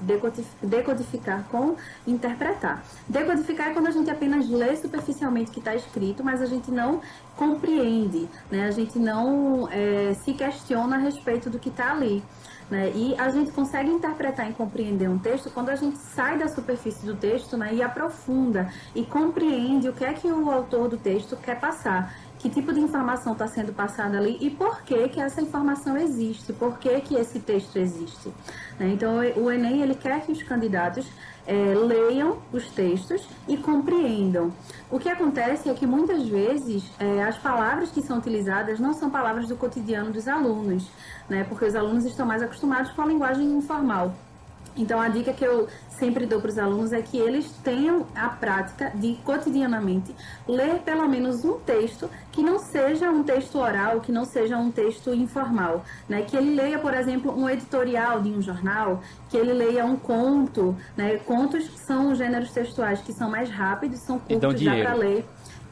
decodificar 0.62 1.46
com 1.50 1.76
interpretar. 2.06 2.84
Decodificar 3.08 3.70
é 3.70 3.74
quando 3.74 3.88
a 3.88 3.92
gente 3.92 4.10
apenas 4.10 4.50
lê 4.50 4.76
superficialmente 4.76 5.52
o 5.52 5.54
que 5.54 5.60
está 5.60 5.76
escrito, 5.76 6.24
mas 6.24 6.42
a 6.42 6.48
gente 6.48 6.72
não 6.72 7.00
compreende, 7.38 8.28
né, 8.52 8.66
a 8.66 8.72
gente 8.72 8.98
não 8.98 9.70
é, 9.72 10.16
se 10.16 10.34
questiona 10.34 10.96
a 10.96 11.00
respeito 11.00 11.50
do 11.50 11.60
que 11.60 11.70
está 11.70 11.92
ali. 11.92 12.24
Né? 12.70 12.92
E 12.96 13.16
a 13.20 13.30
gente 13.30 13.52
consegue 13.52 13.90
interpretar 13.90 14.50
e 14.50 14.54
compreender 14.54 15.10
um 15.10 15.20
texto 15.20 15.50
quando 15.52 15.70
a 15.70 15.76
gente 15.76 15.98
sai 15.98 16.38
da 16.38 16.48
superfície 16.48 17.06
do 17.06 17.16
texto 17.16 17.58
né, 17.58 17.74
e 17.74 17.82
aprofunda 17.82 18.72
e 18.96 19.04
compreende 19.04 19.90
o 19.90 19.94
que 19.94 20.06
é 20.06 20.14
que 20.14 20.28
o 20.28 20.50
autor 20.50 20.88
do 20.88 20.98
texto 20.98 21.36
quer 21.38 21.60
passar 21.60 22.14
que 22.44 22.50
tipo 22.50 22.74
de 22.74 22.82
informação 22.82 23.32
está 23.32 23.48
sendo 23.48 23.72
passada 23.72 24.18
ali 24.18 24.38
e 24.42 24.50
por 24.50 24.82
que 24.82 25.08
que 25.08 25.22
essa 25.22 25.42
informação 25.42 25.98
existe, 25.98 26.52
por 26.52 26.78
que 26.78 27.00
que 27.00 27.16
esse 27.16 27.40
texto 27.40 27.78
existe. 27.78 28.34
Né? 28.78 28.90
Então, 28.90 29.20
o 29.38 29.50
Enem 29.50 29.82
ele 29.82 29.96
quer 29.96 30.20
que 30.26 30.34
os 30.34 30.44
candidatos 30.44 31.08
é, 31.46 31.74
leiam 31.74 32.38
os 32.52 32.70
textos 32.70 33.28
e 33.48 33.58
compreendam. 33.58 34.52
O 34.90 35.00
que 35.00 35.10
acontece 35.10 35.70
é 35.70 35.74
que 35.74 35.86
muitas 35.86 36.28
vezes 36.28 36.90
é, 37.00 37.24
as 37.24 37.38
palavras 37.38 37.92
que 37.92 38.02
são 38.02 38.18
utilizadas 38.18 38.80
não 38.80 38.94
são 38.94 39.10
palavras 39.10 39.48
do 39.48 39.56
cotidiano 39.56 40.12
dos 40.12 40.28
alunos, 40.28 40.90
né? 41.30 41.44
porque 41.44 41.66
os 41.66 41.76
alunos 41.76 42.06
estão 42.06 42.26
mais 42.26 42.42
acostumados 42.42 42.92
com 42.92 43.02
a 43.02 43.06
linguagem 43.06 43.46
informal. 43.52 44.14
Então, 44.76 45.00
a 45.00 45.08
dica 45.08 45.34
que 45.34 45.46
eu 45.46 45.68
sempre 45.90 46.26
dou 46.26 46.42
para 46.42 46.50
os 46.50 46.58
alunos 46.58 46.92
é 46.92 47.02
que 47.02 47.18
eles 47.18 47.50
tenham 47.64 48.06
a 48.16 48.28
prática 48.30 48.92
de 48.96 49.16
cotidianamente 49.24 50.14
ler 50.48 50.80
pelo 50.80 51.08
menos 51.08 51.46
um 51.46 51.60
texto 51.60 52.10
que 52.32 52.42
não 52.42 52.60
seja 52.60 53.10
um 53.10 53.24
texto 53.24 53.58
oral, 53.58 54.02
que 54.02 54.12
não 54.12 54.26
seja 54.26 54.58
um 54.58 54.72
texto 54.72 55.14
informal, 55.14 55.86
né? 56.10 56.24
Que 56.24 56.36
ele 56.36 56.56
leia, 56.56 56.80
por 56.80 56.94
exemplo, 56.94 57.32
um 57.38 57.48
editorial 57.48 58.22
de 58.22 58.30
um 58.32 58.42
jornal, 58.42 59.02
que 59.30 59.38
ele 59.38 59.54
leia 59.54 59.86
um 59.86 59.96
conto, 59.96 60.76
né? 60.98 61.18
Contos 61.18 61.70
são 61.86 62.16
gêneros 62.16 62.52
textuais 62.52 63.02
que 63.02 63.14
são 63.14 63.30
mais 63.30 63.50
rápidos, 63.50 64.00
são 64.00 64.20
curtos, 64.20 64.62
dá 64.62 64.72
para 64.72 64.94
ler. 64.96 65.26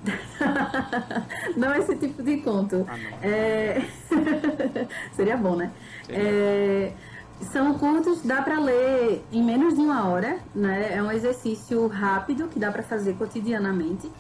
não 1.58 1.75
esse 1.75 1.96
tipo 1.96 2.24
de 2.24 2.38
conto. 2.38 2.86
Ah, 2.88 2.98
é... 3.22 3.81
Seria 5.13 5.38
bom, 5.38 5.55
né? 5.55 5.72
É... 6.10 6.91
São 7.41 7.74
curtos, 7.74 8.21
dá 8.21 8.41
para 8.41 8.60
ler 8.60 9.25
em 9.31 9.43
menos 9.43 9.74
de 9.74 9.81
uma 9.81 10.07
hora, 10.07 10.39
né? 10.53 10.95
É 10.95 11.01
um 11.01 11.12
exercício 11.12 11.88
rápido 11.88 12.48
que 12.48 12.60
dá 12.60 12.71
para 12.71 12.83
fazer 12.83 13.15
cotidianamente. 13.15 14.12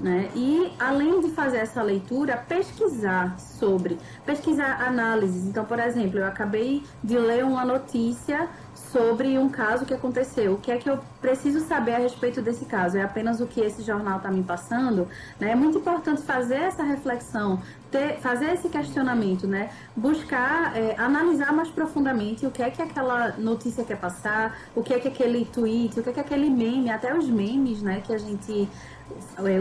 Né? 0.00 0.30
E 0.34 0.72
além 0.78 1.20
de 1.20 1.30
fazer 1.32 1.58
essa 1.58 1.82
leitura, 1.82 2.42
pesquisar 2.48 3.38
sobre, 3.38 3.98
pesquisar 4.24 4.80
análises. 4.80 5.46
Então, 5.46 5.62
por 5.64 5.78
exemplo, 5.78 6.18
eu 6.18 6.26
acabei 6.26 6.82
de 7.04 7.18
ler 7.18 7.44
uma 7.44 7.66
notícia 7.66 8.48
sobre 8.74 9.38
um 9.38 9.48
caso 9.48 9.84
que 9.84 9.92
aconteceu. 9.92 10.54
O 10.54 10.58
que 10.58 10.72
é 10.72 10.78
que 10.78 10.88
eu 10.88 10.98
preciso 11.20 11.60
saber 11.60 11.94
a 11.94 11.98
respeito 11.98 12.40
desse 12.40 12.64
caso? 12.64 12.96
É 12.96 13.02
apenas 13.02 13.40
o 13.40 13.46
que 13.46 13.60
esse 13.60 13.82
jornal 13.82 14.16
está 14.16 14.30
me 14.30 14.42
passando? 14.42 15.06
Né? 15.38 15.50
É 15.50 15.54
muito 15.54 15.78
importante 15.78 16.22
fazer 16.22 16.56
essa 16.56 16.82
reflexão, 16.82 17.60
ter, 17.90 18.18
fazer 18.20 18.54
esse 18.54 18.68
questionamento, 18.68 19.46
né? 19.46 19.70
Buscar, 19.94 20.76
é, 20.76 20.94
analisar 20.98 21.52
mais 21.52 21.68
profundamente 21.68 22.46
o 22.46 22.50
que 22.50 22.62
é 22.62 22.70
que 22.70 22.80
aquela 22.80 23.34
notícia 23.36 23.84
quer 23.84 23.98
passar, 23.98 24.58
o 24.74 24.82
que 24.82 24.94
é 24.94 24.98
que 24.98 25.08
aquele 25.08 25.44
tweet, 25.44 26.00
o 26.00 26.02
que 26.02 26.10
é 26.10 26.12
que 26.12 26.20
aquele 26.20 26.48
meme, 26.48 26.90
até 26.90 27.16
os 27.16 27.28
memes, 27.28 27.82
né? 27.82 28.00
Que 28.04 28.14
a 28.14 28.18
gente 28.18 28.68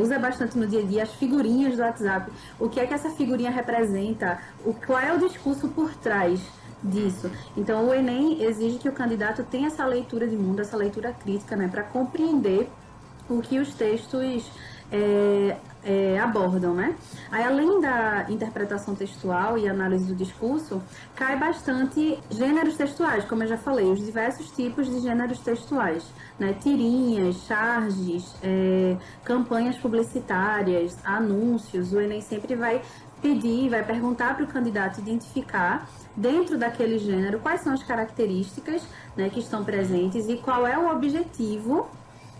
usa 0.01 0.20
bastante 0.20 0.58
no 0.58 0.68
dia 0.68 0.82
a 0.82 0.86
dia, 0.86 1.03
as 1.03 1.13
figurinhas 1.13 1.75
do 1.75 1.82
WhatsApp. 1.82 2.32
O 2.60 2.70
que 2.70 2.79
é 2.79 2.88
que 2.88 2.94
essa 2.94 3.10
figurinha 3.10 3.51
representa? 3.51 4.39
O, 4.65 4.74
qual 4.74 5.00
é 5.00 5.13
o 5.13 5.20
discurso 5.20 5.68
por 5.70 5.94
trás? 5.96 6.39
disso. 6.84 7.29
Então, 7.58 7.88
o 7.88 7.94
Enem 7.94 8.41
exige 8.41 8.77
que 8.77 8.88
o 8.88 8.94
candidato 8.94 9.44
tenha 9.44 9.68
essa 9.68 9.86
leitura 9.86 10.25
de 10.25 10.36
mundo, 10.36 10.62
essa 10.62 10.77
leitura 10.77 11.12
crítica, 11.12 11.56
né, 11.56 11.68
para 11.68 11.84
compreender 11.84 12.70
o 13.29 13.41
que 13.41 13.60
os 13.60 13.74
textos 13.74 14.50
é, 14.91 15.58
é, 15.84 16.19
abordam, 16.19 16.74
né? 16.74 16.96
Aí, 17.31 17.43
além 17.43 17.79
da 17.79 18.25
interpretação 18.29 18.96
textual 18.96 19.58
e 19.58 19.67
análise 19.67 20.05
do 20.05 20.15
discurso, 20.15 20.81
cai 21.15 21.38
bastante 21.38 22.19
gêneros 22.29 22.75
textuais, 22.75 23.24
como 23.25 23.43
eu 23.43 23.48
já 23.48 23.58
falei, 23.58 23.86
os 23.86 24.03
diversos 24.03 24.51
tipos 24.51 24.89
de 24.89 25.00
gêneros 25.00 25.39
textuais, 25.39 26.03
né? 26.38 26.53
Tirinhas, 26.53 27.36
charges, 27.46 28.36
é, 28.43 28.98
campanhas 29.24 29.77
publicitárias, 29.77 30.98
anúncios. 31.03 31.93
O 31.93 32.01
Enem 32.01 32.22
sempre 32.22 32.55
vai 32.55 32.81
pedir, 33.22 33.69
vai 33.69 33.84
perguntar 33.84 34.36
para 34.36 34.46
o 34.46 34.48
candidato 34.48 35.00
identificar 35.00 35.88
dentro 36.15 36.58
daquele 36.58 36.98
gênero, 37.00 37.39
quais 37.39 37.62
são 37.62 37.74
as 37.74 37.84
características 37.84 38.84
né, 39.15 39.29
que 39.29 39.39
estão 39.39 39.63
presentes 39.63 40.27
e 40.27 40.38
qual 40.38 40.67
é 40.67 40.77
o 40.77 40.91
objetivo 40.91 41.88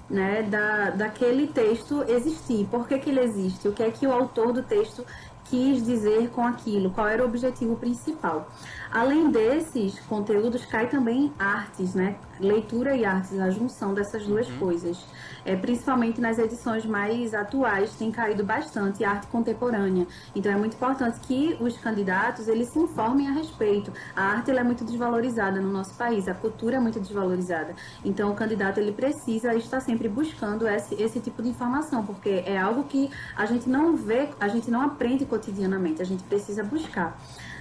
né, 0.10 0.44
da, 0.44 0.90
daquele 0.92 1.48
texto 1.48 2.04
existir. 2.08 2.68
Por 2.72 2.88
que, 2.88 2.98
que 2.98 3.10
ele 3.10 3.20
existe? 3.20 3.68
O 3.68 3.74
que 3.74 3.84
é 3.84 3.92
que 3.92 4.08
o 4.08 4.12
autor 4.12 4.52
do 4.52 4.64
texto 4.64 5.06
quis 5.46 5.84
dizer 5.86 6.30
com 6.30 6.46
aquilo? 6.46 6.90
Qual 6.92 7.08
era 7.08 7.24
o 7.24 7.26
objetivo 7.26 7.76
principal? 7.76 8.50
Além 8.92 9.30
desses 9.30 10.00
conteúdos, 10.02 10.66
cai 10.66 10.88
também 10.88 11.32
artes, 11.38 11.94
né? 11.94 12.16
Leitura 12.40 12.96
e 12.96 13.04
artes, 13.04 13.40
a 13.40 13.50
junção 13.50 13.94
dessas 13.94 14.26
duas 14.26 14.50
uhum. 14.50 14.58
coisas. 14.58 15.06
É, 15.46 15.56
principalmente 15.56 16.20
nas 16.20 16.38
edições 16.38 16.86
mais 16.86 17.34
atuais, 17.34 17.94
tem 17.96 18.12
caído 18.12 18.44
bastante 18.44 19.04
arte 19.04 19.28
contemporânea. 19.28 20.06
Então 20.36 20.52
é 20.52 20.56
muito 20.56 20.76
importante 20.76 21.20
que 21.22 21.58
os 21.60 21.78
candidatos 21.78 22.48
eles 22.48 22.70
se 22.70 22.80
informem 22.80 23.28
a 23.28 23.32
respeito. 23.32 23.92
A 24.16 24.24
arte 24.24 24.52
ela 24.52 24.60
é 24.60 24.64
muito 24.64 24.84
desvalorizada 24.84 25.60
no 25.60 25.72
nosso 25.72 25.96
país, 25.96 26.28
a 26.28 26.34
cultura 26.34 26.78
é 26.78 26.80
muito 26.80 27.00
desvalorizada. 27.00 27.76
Então 28.04 28.32
o 28.32 28.36
candidato 28.36 28.80
ele 28.80 28.92
precisa 28.92 29.54
estar 29.56 29.80
sempre 29.80 30.08
buscando 30.08 30.68
esse, 30.68 30.96
esse 31.02 31.20
tipo 31.20 31.42
de 31.42 31.50
informação, 31.50 32.06
porque 32.06 32.44
é 32.46 32.58
algo 32.58 32.84
que 32.84 33.10
a 33.36 33.46
gente 33.46 33.70
não 33.70 33.96
vê, 33.96 34.30
a 34.40 34.48
gente 34.48 34.70
não 34.70 34.82
aprende 34.82 35.26
cotidianamente, 35.26 36.02
a 36.02 36.06
gente 36.06 36.24
precisa 36.24 36.64
buscar. 36.64 37.18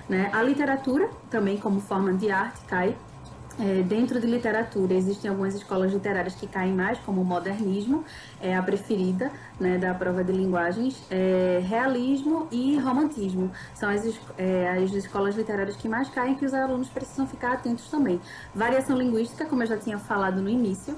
Né? 0.09 0.31
A 0.33 0.43
literatura, 0.43 1.11
também 1.31 1.59
como 1.59 1.81
forma 1.81 2.15
de 2.15 2.31
arte, 2.31 2.61
cai. 2.67 2.97
É, 3.61 3.83
dentro 3.83 4.21
de 4.21 4.27
literatura, 4.27 4.95
existem 4.95 5.29
algumas 5.29 5.53
escolas 5.53 5.93
literárias 5.93 6.35
que 6.35 6.47
caem 6.47 6.73
mais, 6.73 6.97
como 7.01 7.23
o 7.23 7.25
modernismo, 7.25 8.05
é 8.41 8.57
a 8.57 8.63
preferida 8.63 9.33
né, 9.59 9.77
da 9.79 9.93
prova 9.93 10.23
de 10.23 10.33
linguagens, 10.33 11.03
é, 11.11 11.61
realismo 11.67 12.47
e 12.53 12.79
romantismo. 12.79 13.51
São 13.75 13.89
as, 13.89 14.05
é, 14.37 14.69
as 14.69 14.93
escolas 14.93 15.35
literárias 15.35 15.77
que 15.77 15.89
mais 15.89 16.09
caem 16.09 16.37
que 16.37 16.45
os 16.45 16.55
alunos 16.55 16.89
precisam 16.89 17.27
ficar 17.27 17.53
atentos 17.53 17.91
também. 17.91 18.21
Variação 18.55 18.97
linguística, 18.97 19.45
como 19.45 19.65
eu 19.65 19.67
já 19.67 19.77
tinha 19.77 19.99
falado 19.99 20.41
no 20.41 20.49
início, 20.49 20.97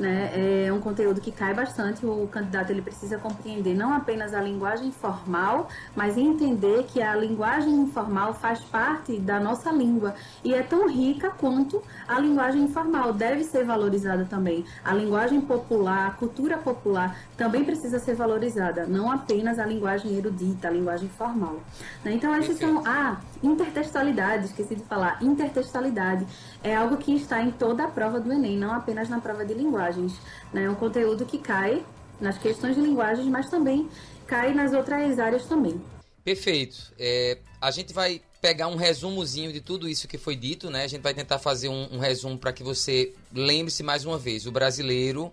né? 0.00 0.66
É 0.66 0.72
um 0.72 0.80
conteúdo 0.80 1.20
que 1.20 1.30
cai 1.30 1.52
bastante. 1.52 2.04
O 2.04 2.26
candidato 2.26 2.70
ele 2.70 2.80
precisa 2.80 3.18
compreender 3.18 3.74
não 3.74 3.92
apenas 3.92 4.32
a 4.32 4.40
linguagem 4.40 4.90
formal, 4.90 5.68
mas 5.94 6.16
entender 6.16 6.84
que 6.84 7.02
a 7.02 7.14
linguagem 7.14 7.72
informal 7.74 8.34
faz 8.34 8.60
parte 8.64 9.18
da 9.18 9.38
nossa 9.38 9.70
língua 9.70 10.14
e 10.42 10.54
é 10.54 10.62
tão 10.62 10.88
rica 10.88 11.30
quanto 11.30 11.82
a 12.06 12.18
linguagem 12.18 12.62
informal. 12.62 13.12
Deve 13.12 13.44
ser 13.44 13.64
valorizada 13.64 14.24
também. 14.24 14.64
A 14.84 14.94
linguagem 14.94 15.40
popular, 15.40 16.08
a 16.08 16.10
cultura 16.10 16.58
popular 16.58 17.18
também 17.36 17.64
precisa 17.64 17.98
ser 17.98 18.14
valorizada, 18.14 18.86
não 18.86 19.10
apenas 19.10 19.58
a 19.58 19.66
linguagem 19.66 20.16
erudita, 20.16 20.68
a 20.68 20.70
linguagem 20.70 21.08
formal. 21.08 21.60
Né? 22.04 22.12
Então, 22.12 22.36
esses 22.36 22.58
são. 22.58 22.82
Ah, 22.86 23.20
intertextualidade, 23.42 24.46
esqueci 24.46 24.74
de 24.74 24.82
falar. 24.84 25.22
Intertextualidade 25.22 26.26
é 26.62 26.74
algo 26.74 26.96
que 26.96 27.14
está 27.14 27.40
em 27.42 27.50
toda 27.50 27.84
a 27.84 27.88
prova 27.88 28.20
do 28.20 28.32
Enem, 28.32 28.58
não 28.58 28.72
apenas 28.72 29.08
na 29.08 29.20
prova 29.20 29.44
de 29.44 29.54
linguagens. 29.54 30.18
Né? 30.52 30.64
É 30.64 30.70
um 30.70 30.74
conteúdo 30.74 31.24
que 31.24 31.38
cai 31.38 31.84
nas 32.20 32.36
questões 32.38 32.74
de 32.74 32.82
linguagens, 32.82 33.26
mas 33.26 33.48
também 33.48 33.88
cai 34.26 34.52
nas 34.54 34.72
outras 34.72 35.18
áreas 35.18 35.46
também. 35.46 35.80
Perfeito. 36.22 36.92
É, 36.98 37.38
a 37.60 37.70
gente 37.70 37.92
vai 37.92 38.22
pegar 38.40 38.68
um 38.68 38.76
resumozinho 38.76 39.52
de 39.52 39.60
tudo 39.60 39.88
isso 39.88 40.08
que 40.08 40.16
foi 40.16 40.34
dito, 40.34 40.70
né? 40.70 40.84
A 40.84 40.88
gente 40.88 41.02
vai 41.02 41.12
tentar 41.12 41.38
fazer 41.38 41.68
um, 41.68 41.94
um 41.94 41.98
resumo 41.98 42.38
para 42.38 42.52
que 42.52 42.62
você 42.62 43.12
lembre-se 43.32 43.82
mais 43.82 44.04
uma 44.04 44.16
vez. 44.16 44.46
O 44.46 44.52
brasileiro 44.52 45.30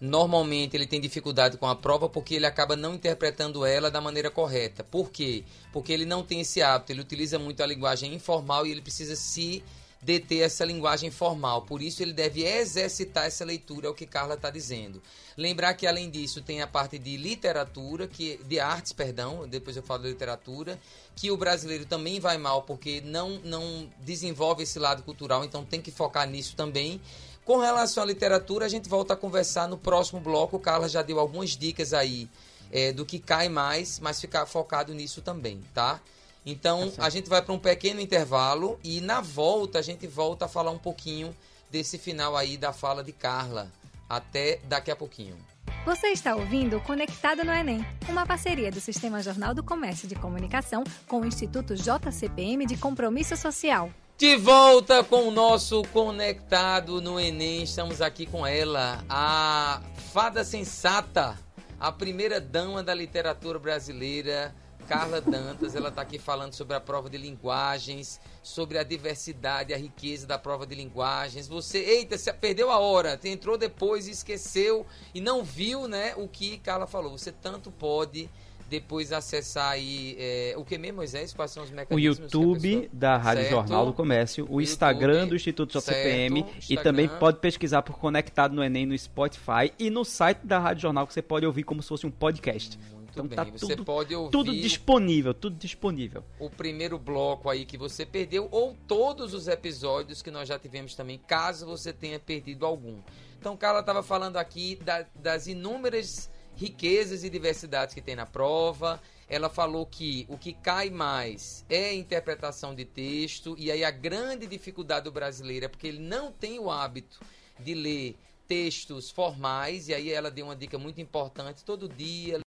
normalmente 0.00 0.76
ele 0.76 0.86
tem 0.86 1.00
dificuldade 1.00 1.56
com 1.56 1.66
a 1.66 1.74
prova 1.74 2.08
porque 2.08 2.34
ele 2.34 2.46
acaba 2.46 2.76
não 2.76 2.94
interpretando 2.94 3.64
ela 3.64 3.90
da 3.90 4.00
maneira 4.00 4.30
correta. 4.30 4.82
Por 4.82 5.10
quê? 5.10 5.44
Porque 5.72 5.92
ele 5.92 6.06
não 6.06 6.22
tem 6.22 6.40
esse 6.40 6.62
hábito, 6.62 6.92
ele 6.92 7.00
utiliza 7.02 7.38
muito 7.38 7.62
a 7.62 7.66
linguagem 7.66 8.14
informal 8.14 8.66
e 8.66 8.70
ele 8.70 8.80
precisa 8.82 9.14
se 9.14 9.62
deter 10.06 10.44
essa 10.44 10.64
linguagem 10.64 11.10
formal. 11.10 11.62
Por 11.62 11.82
isso 11.82 12.00
ele 12.00 12.12
deve 12.12 12.44
exercitar 12.44 13.26
essa 13.26 13.44
leitura, 13.44 13.88
é 13.88 13.90
o 13.90 13.94
que 13.94 14.06
Carla 14.06 14.34
está 14.34 14.50
dizendo. 14.50 15.02
Lembrar 15.36 15.74
que 15.74 15.84
além 15.84 16.08
disso 16.08 16.40
tem 16.40 16.62
a 16.62 16.66
parte 16.66 16.96
de 16.96 17.16
literatura, 17.16 18.06
que 18.06 18.38
de 18.44 18.60
artes, 18.60 18.92
perdão, 18.92 19.48
depois 19.48 19.76
eu 19.76 19.82
falo 19.82 20.04
de 20.04 20.10
literatura, 20.10 20.78
que 21.16 21.28
o 21.32 21.36
brasileiro 21.36 21.84
também 21.86 22.20
vai 22.20 22.38
mal 22.38 22.62
porque 22.62 23.02
não 23.04 23.40
não 23.42 23.90
desenvolve 24.00 24.62
esse 24.62 24.78
lado 24.78 25.02
cultural, 25.02 25.44
então 25.44 25.64
tem 25.64 25.82
que 25.82 25.90
focar 25.90 26.28
nisso 26.28 26.54
também. 26.54 27.00
Com 27.44 27.58
relação 27.58 28.04
à 28.04 28.06
literatura, 28.06 28.66
a 28.66 28.68
gente 28.68 28.88
volta 28.88 29.14
a 29.14 29.16
conversar 29.16 29.68
no 29.68 29.76
próximo 29.76 30.20
bloco. 30.20 30.58
Carla 30.58 30.88
já 30.88 31.02
deu 31.02 31.18
algumas 31.18 31.56
dicas 31.56 31.92
aí 31.92 32.28
é, 32.70 32.92
do 32.92 33.04
que 33.04 33.18
cai 33.18 33.48
mais, 33.48 33.98
mas 33.98 34.20
ficar 34.20 34.46
focado 34.46 34.94
nisso 34.94 35.20
também, 35.20 35.62
tá? 35.74 36.00
Então 36.46 36.92
é 36.96 37.04
a 37.04 37.10
gente 37.10 37.28
vai 37.28 37.42
para 37.42 37.52
um 37.52 37.58
pequeno 37.58 38.00
intervalo 38.00 38.78
e 38.84 39.00
na 39.00 39.20
volta 39.20 39.80
a 39.80 39.82
gente 39.82 40.06
volta 40.06 40.44
a 40.44 40.48
falar 40.48 40.70
um 40.70 40.78
pouquinho 40.78 41.34
desse 41.68 41.98
final 41.98 42.36
aí 42.36 42.56
da 42.56 42.72
fala 42.72 43.02
de 43.02 43.12
Carla. 43.12 43.68
Até 44.08 44.60
daqui 44.68 44.88
a 44.88 44.94
pouquinho. 44.94 45.36
Você 45.84 46.08
está 46.08 46.36
ouvindo 46.36 46.80
Conectado 46.80 47.44
no 47.44 47.52
Enem, 47.52 47.84
uma 48.08 48.24
parceria 48.24 48.70
do 48.70 48.80
Sistema 48.80 49.20
Jornal 49.20 49.52
do 49.52 49.64
Comércio 49.64 50.06
de 50.06 50.14
Comunicação 50.14 50.84
com 51.08 51.20
o 51.20 51.26
Instituto 51.26 51.74
JCPM 51.74 52.66
de 52.66 52.76
Compromisso 52.76 53.36
Social. 53.36 53.90
De 54.16 54.36
volta 54.36 55.04
com 55.04 55.28
o 55.28 55.30
nosso 55.30 55.82
Conectado 55.92 57.00
no 57.00 57.20
Enem. 57.20 57.64
Estamos 57.64 58.00
aqui 58.00 58.26
com 58.26 58.46
ela, 58.46 59.04
a 59.08 59.82
fada 60.12 60.42
sensata, 60.42 61.38
a 61.78 61.92
primeira 61.92 62.40
dama 62.40 62.82
da 62.82 62.94
literatura 62.94 63.58
brasileira, 63.58 64.54
Carla 64.86 65.20
Dantas. 65.20 65.74
Ela 65.74 65.88
está 65.88 66.02
aqui 66.02 66.18
falando 66.18 66.54
sobre 66.54 66.76
a 66.76 66.80
prova 66.80 67.10
de 67.10 67.18
linguagens, 67.18 68.20
sobre 68.42 68.78
a 68.78 68.82
diversidade, 68.82 69.74
a 69.74 69.76
riqueza 69.76 70.26
da 70.26 70.38
prova 70.38 70.66
de 70.66 70.74
linguagens. 70.74 71.48
Você, 71.48 71.78
eita, 71.78 72.16
você 72.16 72.32
perdeu 72.32 72.70
a 72.70 72.78
hora, 72.78 73.18
você 73.20 73.28
entrou 73.28 73.58
depois 73.58 74.06
e 74.06 74.12
esqueceu 74.12 74.86
e 75.14 75.20
não 75.20 75.42
viu, 75.42 75.88
né, 75.88 76.14
o 76.16 76.28
que 76.28 76.58
Carla 76.58 76.86
falou. 76.86 77.18
Você 77.18 77.32
tanto 77.32 77.70
pode 77.70 78.30
depois 78.68 79.12
acessar 79.12 79.70
aí 79.70 80.16
é, 80.18 80.54
o 80.56 80.64
que 80.64 80.76
mesmo, 80.76 80.96
Moisés? 80.96 81.32
Quais 81.32 81.50
são 81.50 81.62
os 81.62 81.70
mecanismos? 81.70 82.18
O 82.18 82.24
YouTube 82.24 82.90
da 82.92 83.16
Rádio 83.16 83.44
certo. 83.44 83.54
Jornal 83.54 83.86
do 83.86 83.92
Comércio, 83.92 84.44
o, 84.48 84.56
o 84.56 84.60
Instagram 84.60 85.28
do 85.28 85.36
Instituto 85.36 85.78
JCPM 85.78 86.44
e 86.68 86.76
também 86.76 87.08
pode 87.08 87.38
pesquisar 87.38 87.82
por 87.82 87.96
Conectado 87.98 88.54
no 88.54 88.62
Enem 88.62 88.86
no 88.86 88.98
Spotify 88.98 89.72
e 89.78 89.88
no 89.88 90.04
site 90.04 90.40
da 90.44 90.58
Rádio 90.58 90.82
Jornal 90.82 91.06
que 91.06 91.12
você 91.12 91.22
pode 91.22 91.46
ouvir 91.46 91.62
como 91.62 91.82
se 91.82 91.88
fosse 91.88 92.06
um 92.06 92.10
podcast. 92.10 92.78
Então 93.16 93.26
bem. 93.26 93.36
tá 93.36 93.44
você 93.44 93.74
tudo, 93.74 93.84
pode 93.84 94.14
ouvir 94.14 94.30
tudo 94.30 94.52
disponível, 94.54 95.32
tudo 95.32 95.56
disponível. 95.56 96.22
O 96.38 96.50
primeiro 96.50 96.98
bloco 96.98 97.48
aí 97.48 97.64
que 97.64 97.78
você 97.78 98.04
perdeu 98.04 98.48
ou 98.50 98.76
todos 98.86 99.32
os 99.32 99.48
episódios 99.48 100.20
que 100.20 100.30
nós 100.30 100.46
já 100.46 100.58
tivemos 100.58 100.94
também, 100.94 101.18
caso 101.18 101.64
você 101.64 101.92
tenha 101.92 102.18
perdido 102.18 102.66
algum. 102.66 102.98
Então, 103.38 103.56
Carla 103.56 103.80
estava 103.80 104.02
falando 104.02 104.36
aqui 104.36 104.76
da, 104.76 105.06
das 105.14 105.46
inúmeras 105.46 106.30
riquezas 106.56 107.22
e 107.22 107.30
diversidades 107.30 107.94
que 107.94 108.00
tem 108.00 108.16
na 108.16 108.26
prova. 108.26 109.00
Ela 109.28 109.48
falou 109.48 109.84
que 109.86 110.26
o 110.28 110.38
que 110.38 110.52
cai 110.52 110.90
mais 110.90 111.64
é 111.68 111.90
a 111.90 111.94
interpretação 111.94 112.74
de 112.74 112.84
texto, 112.84 113.54
e 113.58 113.70
aí 113.70 113.84
a 113.84 113.90
grande 113.90 114.46
dificuldade 114.46 115.04
do 115.04 115.12
brasileiro 115.12 115.66
é 115.66 115.68
porque 115.68 115.86
ele 115.86 116.00
não 116.00 116.32
tem 116.32 116.58
o 116.58 116.70
hábito 116.70 117.20
de 117.58 117.74
ler 117.74 118.16
textos 118.46 119.10
formais, 119.10 119.88
e 119.88 119.94
aí 119.94 120.10
ela 120.10 120.30
deu 120.30 120.46
uma 120.46 120.56
dica 120.56 120.78
muito 120.78 121.00
importante: 121.00 121.64
todo 121.64 121.88
dia 121.88 122.40